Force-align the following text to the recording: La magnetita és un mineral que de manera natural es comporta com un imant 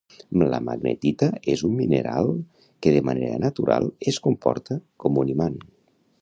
La 0.51 0.59
magnetita 0.67 1.27
és 1.53 1.61
un 1.67 1.75
mineral 1.81 2.31
que 2.85 2.95
de 2.97 3.03
manera 3.11 3.37
natural 3.45 3.91
es 4.13 4.19
comporta 4.29 4.79
com 5.05 5.21
un 5.27 5.33
imant 5.37 5.63